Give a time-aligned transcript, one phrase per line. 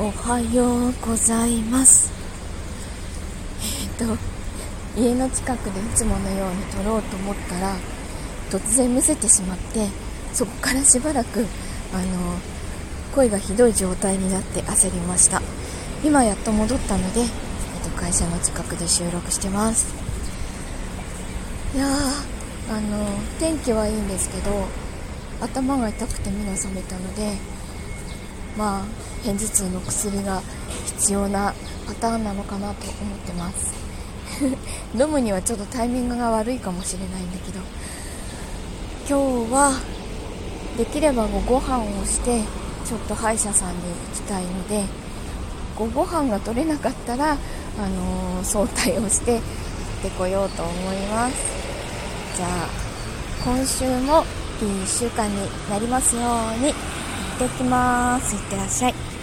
[0.00, 2.12] おはようございます。
[3.60, 4.16] えっ、と
[4.96, 7.74] 家の近くでいつものように撮ろうと思ったら
[8.48, 9.88] 突然むせてしまって
[10.32, 11.44] そこからしばらく
[11.92, 12.38] あの
[13.12, 15.42] 声がひどい状態になって焦りました。
[16.04, 17.28] 今やっと戻ったので、えっ
[17.82, 19.92] と、会社の近くで収録してます。
[21.74, 21.88] いや
[22.70, 23.04] あの
[23.40, 24.68] 天気はいいんですけど
[25.40, 27.32] 頭が痛くて目が覚めたので
[28.56, 28.84] まあ
[29.24, 30.42] 片頭痛の薬が
[30.86, 31.54] 必要な
[31.86, 33.74] パターンなのかなと思ってます。
[34.98, 37.60] 飲むにはちょっとタイミングが悪いかもしれないんだけど。
[39.08, 39.16] 今
[39.46, 39.72] 日は
[40.76, 42.42] できればご飯をして
[42.84, 44.84] ちょっと歯医者さんに行きたいので
[45.74, 47.36] ごご飯が取れなかったら、あ
[47.88, 49.42] のー、早退をして行っ
[50.02, 51.36] てこようと思います。
[52.36, 52.68] じゃあ
[53.42, 54.24] 今週も
[54.60, 55.36] いい1週間に
[55.70, 56.74] なりますように。
[57.46, 58.34] ってきます。
[58.34, 59.17] いってらっしゃい。